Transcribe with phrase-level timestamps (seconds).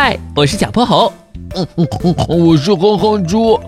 [0.00, 1.12] 嗨，我是小泼猴。
[1.56, 3.58] 嗯嗯嗯，我是哼哼猪。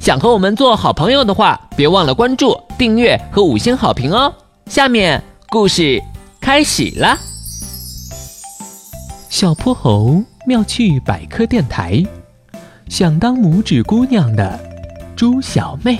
[0.00, 4.32] 想和我们做好朋友的话，别忘了关注、订阅和五星好评哦。
[4.70, 6.02] 下面故事
[6.40, 7.18] 开始了。
[9.28, 12.02] 小泼猴妙趣百科电台，
[12.88, 14.58] 想当拇指姑娘的
[15.14, 15.98] 猪小妹。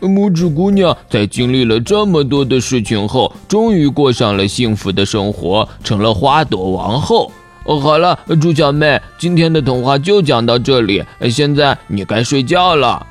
[0.00, 7.32] 拇指姑娘在经历了这么多的事情后，终于过上了幸福的生活，成了花朵王后。
[7.70, 13.06] 哦，好了，猪小妹，今天的童话就讲到这里，现在你该睡觉了。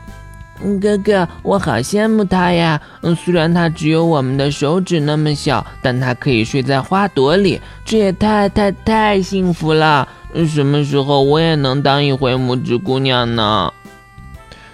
[0.81, 2.81] 哥哥，我好羡慕他呀！
[3.01, 10.05] 嗯，虽然他只有我们的手指那么小，但他可以睡在花朵里，这也太太太幸福了。
[10.45, 13.71] 什么时候我也能当一回拇指姑娘呢？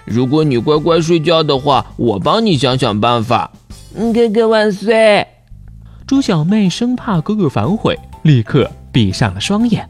[0.04, 3.52] 如果你乖乖睡觉的话，我帮你想想办法。
[4.12, 5.27] 哥哥万岁！
[6.07, 8.71] 猪小妹生怕哥哥反悔，立刻。
[8.95, 9.85] 闭上了双眼。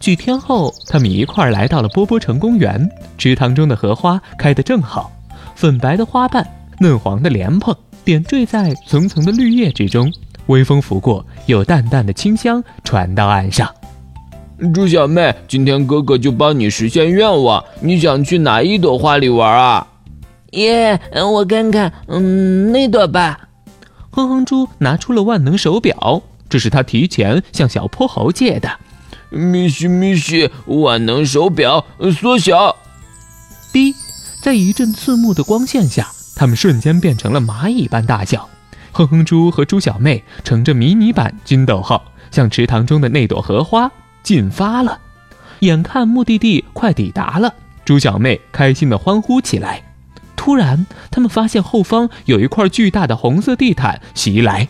[0.00, 2.90] 几天后，他们一块儿来到了波波城公园。
[3.16, 5.12] 池塘中的荷花开得正好，
[5.54, 6.44] 粉白的花瓣，
[6.80, 7.72] 嫩黄的莲蓬
[8.04, 10.12] 点缀在层层的绿叶之中。
[10.46, 13.72] 微风拂过，有淡淡的清香传到岸上。
[14.74, 17.62] 猪小妹，今天哥哥就帮你实现愿望。
[17.80, 19.86] 你想去哪一朵花里玩啊？
[20.50, 23.38] 耶，我看看，嗯，那朵吧。
[24.10, 26.20] 哼哼猪拿出了万能手表。
[26.52, 28.78] 这是他提前向小泼猴借的。
[29.30, 31.86] 咪西咪西，万能手表
[32.20, 32.76] 缩小。
[33.72, 33.94] 滴，
[34.42, 38.50] 在一阵刺目的光线下，他们瞬间变成了蚂蚁般大小。
[38.92, 43.90] 哼哼猪和猪小妹乘着迷你版金斗号，向池塘中的那朵荷花
[44.22, 45.00] 进发了。
[45.60, 49.82] 眼看目的地快抵达了，猪小妹开心地欢呼起来。
[50.36, 54.68] 突然，他们发现后方有一块巨大的红色地毯袭来。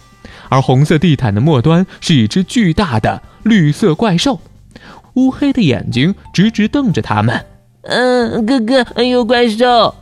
[0.53, 4.39] 而红色地毯的末端是一只巨大的绿色怪兽，
[5.14, 7.47] 乌黑的眼睛直直瞪着他们。
[7.84, 9.94] 嗯，哥哥，有怪兽！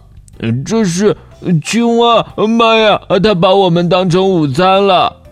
[0.67, 1.17] 这是
[1.63, 2.35] 青蛙！
[2.49, 5.23] 妈呀，它把我们当成午餐了！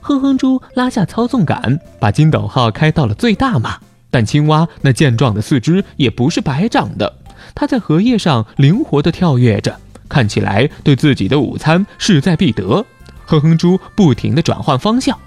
[0.00, 3.78] 哼哼猪拉下操纵杆，把金斗号开到了最大码。
[4.10, 7.18] 但青蛙那健壮的四肢也不是白长的，
[7.54, 9.78] 它在荷叶上灵活地跳跃着，
[10.08, 12.86] 看起来对自己的午餐势在必得。
[13.26, 15.18] 哼哼猪不停地转换方向，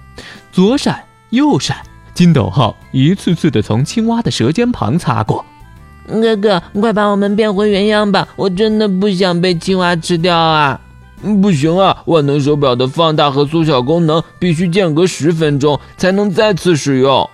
[0.51, 1.77] 左闪右闪，
[2.13, 5.45] 金斗号一次次地从青蛙的舌尖旁擦过。
[6.07, 8.27] 哥哥，快把我们变回原样吧！
[8.37, 10.79] 我真的不想被青蛙吃掉啊！
[11.41, 17.29] 不行啊，万能手表的放大和缩小功能必须间隔十分钟才能再次使用。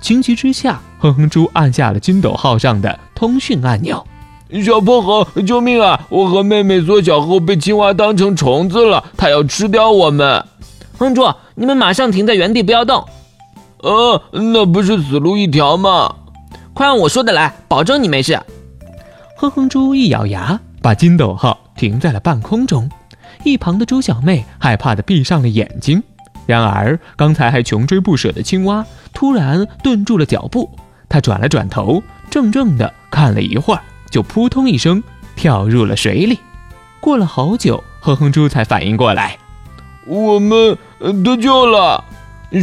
[0.00, 4.06] 情急之下，哼哼猪按下了金斗号上的通讯按钮。
[4.64, 6.06] 小泼猴，救命啊！
[6.08, 10.44] 我和妹妹缩小后被青蛙当成虫子了，它要吃掉我们。
[10.98, 13.04] 哼猪，你们马上停在原地，不要动。
[13.78, 16.14] 呃，那不是死路一条吗？
[16.74, 18.38] 快按我说的来，保证你没事。
[19.36, 22.90] 哼哼猪一咬牙，把金斗号停在了半空中。
[23.44, 26.02] 一旁的猪小妹害怕的闭上了眼睛。
[26.44, 28.84] 然而，刚才还穷追不舍的青蛙
[29.14, 30.68] 突然顿住了脚步，
[31.08, 33.80] 它转了转头，怔怔的看了一会儿。
[34.10, 35.02] 就扑通一声
[35.36, 36.38] 跳入了水里。
[37.00, 39.38] 过了好久，哼哼猪才反应过来，
[40.06, 40.76] 我们
[41.24, 42.04] 得救了。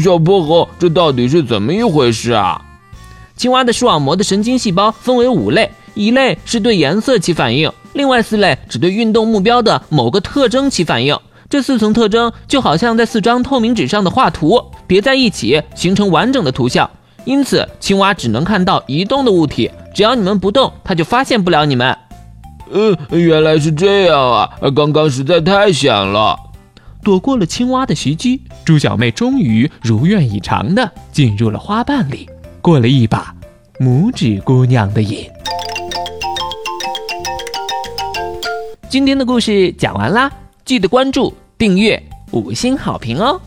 [0.03, 2.61] 小泼猴，这到底是怎么一回事啊？
[3.37, 11.17] 青蛙的视网膜的神经细胞分为五类，一类是对颜色起反应，另外四类只对运动目标的某个特征起反应。
[11.49, 16.89] 这四层特征就好像在四张透明纸上的画图，叠在一起形成完整的图像。
[17.27, 21.93] 因此，青蛙只能看到移动的物体，只要你们不动，它就发现不了你们。
[22.71, 24.49] 嗯，原来是这样啊！
[24.73, 26.39] 刚刚实在太险了。
[27.03, 32.29] 躲过了青蛙的袭击，猪小妹终于如愿以偿的进入了花瓣里，
[32.61, 33.35] 过了一把
[33.77, 35.29] 拇指姑娘的瘾。
[38.87, 40.31] 今天的故事讲完啦，
[40.63, 42.01] 记得关注、订阅、
[42.31, 43.41] 五星好评哦！